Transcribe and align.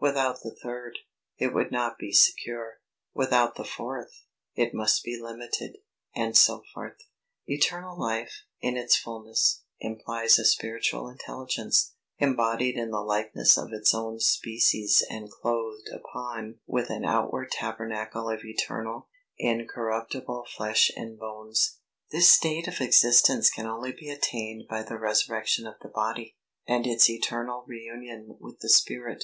Without 0.00 0.40
the 0.42 0.52
third, 0.52 0.98
it 1.38 1.54
would 1.54 1.70
not 1.70 1.96
be 1.96 2.10
secure. 2.10 2.80
Without 3.14 3.54
the 3.54 3.62
fourth, 3.62 4.24
it 4.56 4.74
must 4.74 5.04
be 5.04 5.16
limited, 5.16 5.76
&c. 6.34 6.56
Eternal 7.46 7.96
life, 7.96 8.42
in 8.60 8.76
its 8.76 8.96
fulness, 8.96 9.62
implies 9.78 10.40
a 10.40 10.44
spiritual 10.44 11.08
intelligence, 11.08 11.92
embodied 12.18 12.74
in 12.74 12.90
the 12.90 12.98
likeness 13.00 13.56
of 13.56 13.72
its 13.72 13.94
own 13.94 14.18
species 14.18 15.04
and 15.08 15.30
clothed 15.30 15.88
upon 15.94 16.58
with 16.66 16.90
an 16.90 17.04
outward 17.04 17.52
tabernacle 17.52 18.28
of 18.28 18.40
eternal, 18.44 19.06
incorruptible 19.38 20.46
flesh 20.56 20.90
and 20.96 21.16
bones. 21.16 21.78
This 22.10 22.28
state 22.28 22.66
of 22.66 22.80
existence 22.80 23.48
can 23.48 23.68
only 23.68 23.92
be 23.92 24.08
attained 24.08 24.64
by 24.68 24.82
the 24.82 24.98
resurrection 24.98 25.64
of 25.64 25.76
the 25.80 25.88
body, 25.88 26.34
and 26.66 26.88
its 26.88 27.08
eternal 27.08 27.62
re 27.68 27.84
union 27.84 28.36
with 28.40 28.58
the 28.58 28.68
spirit. 28.68 29.22